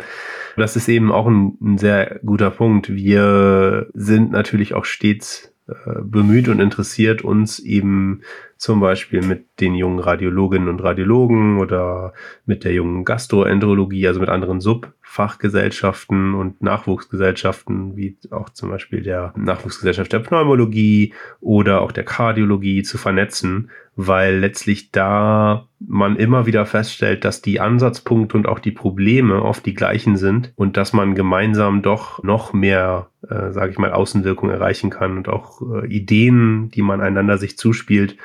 [0.57, 2.93] Das ist eben auch ein, ein sehr guter Punkt.
[2.93, 8.21] Wir sind natürlich auch stets äh, bemüht und interessiert, uns eben
[8.57, 12.13] zum Beispiel mit den jungen Radiologinnen und Radiologen oder
[12.45, 19.33] mit der jungen Gastroenterologie, also mit anderen Subfachgesellschaften und Nachwuchsgesellschaften, wie auch zum Beispiel der
[19.37, 26.65] Nachwuchsgesellschaft der Pneumologie oder auch der Kardiologie zu vernetzen, weil letztlich da man immer wieder
[26.65, 31.15] feststellt, dass die Ansatzpunkte und auch die Probleme oft die gleichen sind und dass man
[31.15, 36.69] gemeinsam doch noch mehr, äh, sage ich mal, Außenwirkung erreichen kann und auch äh, Ideen,
[36.71, 38.15] die man einander sich zuspielt,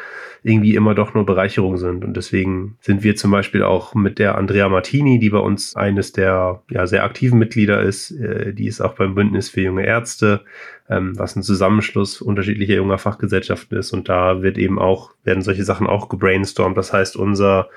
[0.42, 2.04] irgendwie immer doch nur Bereicherung sind.
[2.04, 6.12] Und deswegen sind wir zum Beispiel auch mit der Andrea Martini, die bei uns eines
[6.12, 10.42] der ja, sehr aktiven Mitglieder ist, äh, die ist auch beim Bündnis für junge Ärzte,
[10.88, 13.92] ähm, was ein Zusammenschluss unterschiedlicher junger Fachgesellschaften ist.
[13.92, 16.76] Und da wird eben auch, werden solche Sachen auch gebrainstormt.
[16.76, 17.68] Das heißt, unser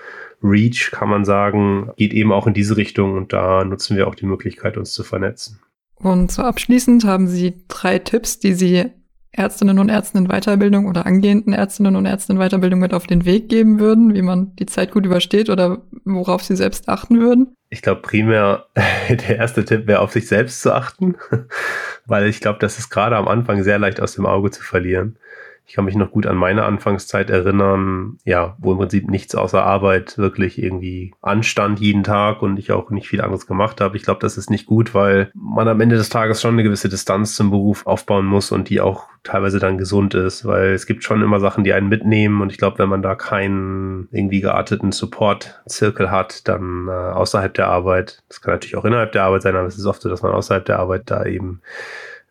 [0.41, 4.15] Reach, kann man sagen, geht eben auch in diese Richtung und da nutzen wir auch
[4.15, 5.59] die Möglichkeit, uns zu vernetzen.
[5.95, 8.85] Und so abschließend haben Sie drei Tipps, die Sie
[9.31, 13.25] Ärztinnen und Ärzten in Weiterbildung oder angehenden Ärztinnen und Ärzten in Weiterbildung mit auf den
[13.25, 17.55] Weg geben würden, wie man die Zeit gut übersteht oder worauf sie selbst achten würden?
[17.69, 18.65] Ich glaube, primär
[19.09, 21.15] der erste Tipp wäre, auf sich selbst zu achten,
[22.05, 25.17] weil ich glaube, das ist gerade am Anfang sehr leicht aus dem Auge zu verlieren.
[25.69, 29.63] Ich kann mich noch gut an meine Anfangszeit erinnern, ja, wo im Prinzip nichts außer
[29.63, 33.95] Arbeit wirklich irgendwie anstand jeden Tag und ich auch nicht viel anderes gemacht habe.
[33.95, 36.89] Ich glaube, das ist nicht gut, weil man am Ende des Tages schon eine gewisse
[36.89, 41.03] Distanz zum Beruf aufbauen muss und die auch teilweise dann gesund ist, weil es gibt
[41.03, 44.91] schon immer Sachen, die einen mitnehmen und ich glaube, wenn man da keinen irgendwie gearteten
[44.91, 49.55] Support-Zirkel hat, dann äh, außerhalb der Arbeit, das kann natürlich auch innerhalb der Arbeit sein,
[49.55, 51.61] aber es ist oft so, dass man außerhalb der Arbeit da eben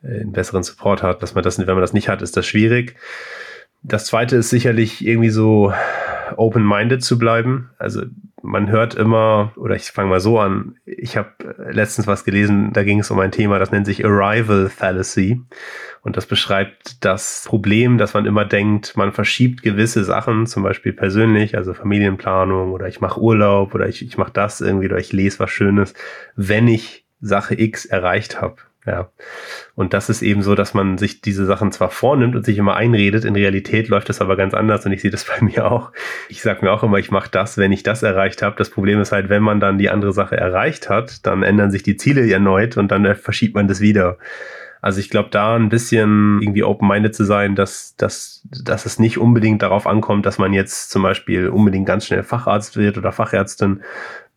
[0.03, 2.97] einen besseren Support hat, dass man das, wenn man das nicht hat, ist das schwierig.
[3.83, 5.73] Das zweite ist sicherlich irgendwie so
[6.37, 7.71] open-minded zu bleiben.
[7.79, 8.03] Also
[8.43, 11.31] man hört immer, oder ich fange mal so an, ich habe
[11.71, 15.41] letztens was gelesen, da ging es um ein Thema, das nennt sich Arrival Fallacy.
[16.03, 20.93] Und das beschreibt das Problem, dass man immer denkt, man verschiebt gewisse Sachen, zum Beispiel
[20.93, 25.13] persönlich, also Familienplanung oder ich mache Urlaub oder ich, ich mache das irgendwie oder ich
[25.13, 25.95] lese was Schönes,
[26.37, 28.57] wenn ich Sache X erreicht habe.
[28.89, 29.11] Ja.
[29.75, 32.75] Und das ist eben so, dass man sich diese Sachen zwar vornimmt und sich immer
[32.75, 35.93] einredet, in Realität läuft das aber ganz anders und ich sehe das bei mir auch.
[36.31, 38.57] Ich sage mir auch immer, ich mache das, wenn ich das erreicht habe.
[38.57, 41.83] Das Problem ist halt, wenn man dann die andere Sache erreicht hat, dann ändern sich
[41.83, 44.17] die Ziele erneut und dann verschiebt man das wieder.
[44.81, 49.19] Also ich glaube, da ein bisschen irgendwie open-minded zu sein, dass, dass, dass es nicht
[49.19, 53.83] unbedingt darauf ankommt, dass man jetzt zum Beispiel unbedingt ganz schnell Facharzt wird oder Fachärztin,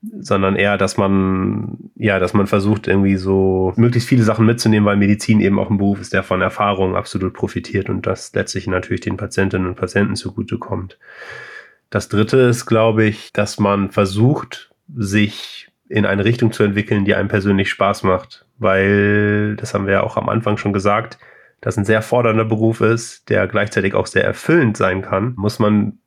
[0.02, 4.98] sondern eher, dass man, ja, dass man versucht, irgendwie so möglichst viele Sachen mitzunehmen, weil
[4.98, 9.02] Medizin eben auch ein Beruf ist, der von Erfahrung absolut profitiert und das letztlich natürlich
[9.02, 10.98] den Patientinnen und Patienten zugutekommt.
[11.92, 17.16] Das dritte ist, glaube ich, dass man versucht, sich in eine Richtung zu entwickeln, die
[17.16, 21.20] einem persönlich Spaß macht, weil, das haben wir ja auch am Anfang schon gesagt,
[21.60, 26.00] das ein sehr fordernder Beruf ist, der gleichzeitig auch sehr erfüllend sein kann, muss man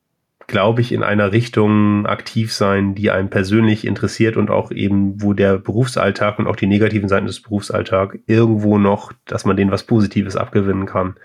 [0.47, 5.33] glaube ich, in einer Richtung aktiv sein, die einen persönlich interessiert und auch eben, wo
[5.33, 9.85] der Berufsalltag und auch die negativen Seiten des Berufsalltags irgendwo noch, dass man denen was
[9.85, 11.17] Positives abgewinnen kann.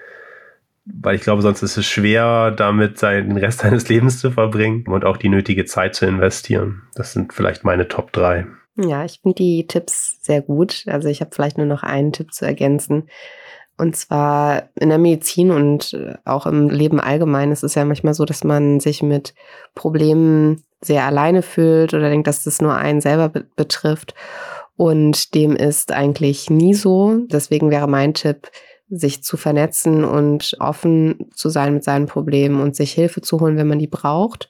[0.86, 4.86] Weil ich glaube, sonst ist es schwer, damit seinen, den Rest seines Lebens zu verbringen
[4.88, 6.84] und auch die nötige Zeit zu investieren.
[6.96, 8.48] Das sind vielleicht meine Top drei.
[8.76, 10.86] Ja, ich finde die Tipps sehr gut.
[10.88, 13.10] Also ich habe vielleicht nur noch einen Tipp zu ergänzen.
[13.80, 18.14] Und zwar in der Medizin und äh, auch im Leben allgemein ist es ja manchmal
[18.14, 19.34] so, dass man sich mit
[19.74, 24.16] Problemen sehr alleine fühlt oder denkt, dass das nur einen selber be betrifft.
[24.76, 27.20] Und dem ist eigentlich nie so.
[27.32, 28.50] Deswegen wäre mein Tipp,
[28.90, 33.56] sich zu vernetzen und offen zu sein mit seinen Problemen und sich Hilfe zu holen,
[33.56, 34.50] wenn man die braucht.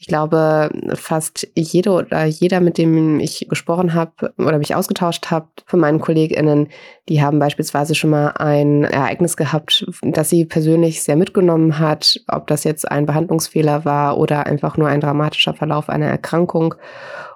[0.00, 5.48] Ich glaube, fast jede oder jeder, mit dem ich gesprochen habe oder mich ausgetauscht habe
[5.66, 6.68] von meinen KollegInnen,
[7.08, 12.46] die haben beispielsweise schon mal ein Ereignis gehabt, das sie persönlich sehr mitgenommen hat, ob
[12.46, 16.76] das jetzt ein Behandlungsfehler war oder einfach nur ein dramatischer Verlauf einer Erkrankung.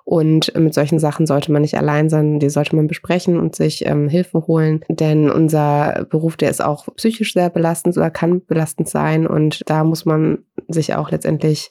[0.04, 3.86] Und mit solchen Sachen sollte man nicht allein sein, die sollte man besprechen und sich
[3.86, 4.84] ähm, Hilfe holen.
[4.88, 9.26] Denn unser Beruf, der ist auch psychisch sehr belastend oder kann belastend sein.
[9.26, 11.70] Und da muss man sich auch letztendlich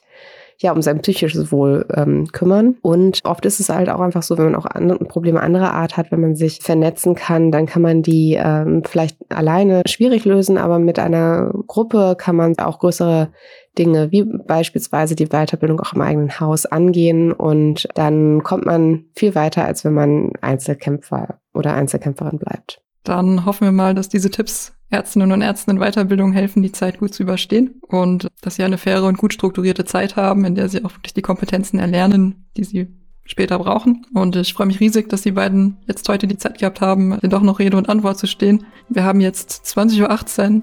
[0.62, 2.76] ja, um sein psychisches Wohl ähm, kümmern.
[2.82, 5.96] Und oft ist es halt auch einfach so, wenn man auch andere, Probleme anderer Art
[5.96, 10.58] hat, wenn man sich vernetzen kann, dann kann man die ähm, vielleicht alleine schwierig lösen,
[10.58, 13.30] aber mit einer Gruppe kann man auch größere
[13.78, 19.34] Dinge wie beispielsweise die Weiterbildung auch im eigenen Haus angehen und dann kommt man viel
[19.34, 22.82] weiter, als wenn man Einzelkämpfer oder Einzelkämpferin bleibt.
[23.04, 26.98] Dann hoffen wir mal, dass diese Tipps Ärztinnen und Ärzten in Weiterbildung helfen, die Zeit
[26.98, 30.68] gut zu überstehen und dass sie eine faire und gut strukturierte Zeit haben, in der
[30.68, 32.88] sie auch wirklich die Kompetenzen erlernen, die sie
[33.24, 34.06] später brauchen.
[34.12, 37.40] Und ich freue mich riesig, dass die beiden jetzt heute die Zeit gehabt haben, doch
[37.40, 38.66] noch Rede und Antwort zu stehen.
[38.88, 40.62] Wir haben jetzt 20.18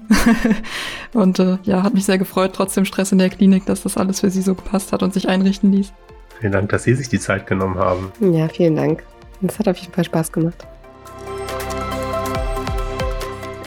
[1.20, 4.20] und äh, ja, hat mich sehr gefreut, trotzdem Stress in der Klinik, dass das alles
[4.20, 5.92] für sie so gepasst hat und sich einrichten ließ.
[6.38, 8.12] Vielen Dank, dass Sie sich die Zeit genommen haben.
[8.20, 9.02] Ja, vielen Dank.
[9.42, 10.66] Das hat auf jeden Fall Spaß gemacht.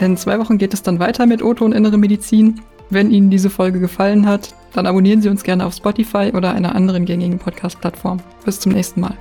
[0.00, 2.60] In zwei Wochen geht es dann weiter mit Otto und Innere Medizin.
[2.90, 6.74] Wenn Ihnen diese Folge gefallen hat, dann abonnieren Sie uns gerne auf Spotify oder einer
[6.74, 8.20] anderen gängigen Podcast-Plattform.
[8.44, 9.16] Bis zum nächsten Mal.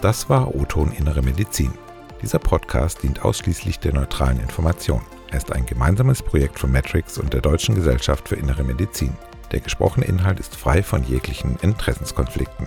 [0.00, 1.72] Das war O-Ton Innere Medizin.
[2.22, 5.02] Dieser Podcast dient ausschließlich der neutralen Information.
[5.30, 9.12] Er ist ein gemeinsames Projekt von Matrix und der Deutschen Gesellschaft für Innere Medizin.
[9.52, 12.66] Der gesprochene Inhalt ist frei von jeglichen Interessenskonflikten.